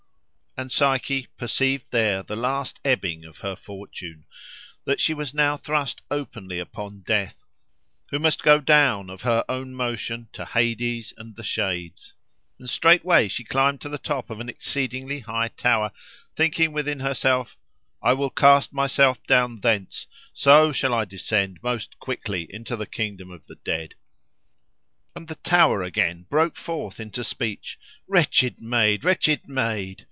And 0.57 0.69
Psyche 0.69 1.27
perceived 1.37 1.85
there 1.91 2.23
the 2.23 2.35
last 2.35 2.81
ebbing 2.83 3.23
of 3.23 3.37
her 3.37 3.55
fortune—that 3.55 4.99
she 4.99 5.13
was 5.13 5.33
now 5.33 5.55
thrust 5.55 6.01
openly 6.11 6.59
upon 6.59 7.03
death, 7.03 7.41
who 8.09 8.19
must 8.19 8.43
go 8.43 8.59
down, 8.59 9.09
of 9.09 9.21
her 9.21 9.45
own 9.47 9.73
motion, 9.73 10.27
to 10.33 10.43
Hades 10.43 11.13
and 11.15 11.37
the 11.37 11.41
Shades. 11.43 12.15
And 12.59 12.69
straightway 12.69 13.29
she 13.29 13.45
climbed 13.45 13.79
to 13.79 13.87
the 13.87 13.97
top 13.97 14.29
of 14.29 14.41
an 14.41 14.49
exceeding 14.49 15.07
high 15.21 15.47
tower, 15.47 15.93
thinking 16.35 16.73
within 16.73 16.99
herself, 16.99 17.55
"I 18.01 18.11
will 18.11 18.29
cast 18.29 18.73
myself 18.73 19.25
down 19.25 19.61
thence: 19.61 20.05
so 20.33 20.73
shall 20.73 20.93
I 20.93 21.05
descend 21.05 21.63
most 21.63 21.97
quickly 21.97 22.45
into 22.49 22.75
the 22.75 22.85
kingdom 22.85 23.31
of 23.31 23.45
the 23.45 23.55
dead." 23.63 23.95
And 25.15 25.29
the 25.29 25.35
tower 25.35 25.81
again, 25.81 26.25
broke 26.29 26.57
forth 26.57 26.99
into 26.99 27.23
speech: 27.23 27.79
"Wretched 28.05 28.61
Maid! 28.61 29.05
Wretched 29.05 29.47
Maid! 29.47 29.99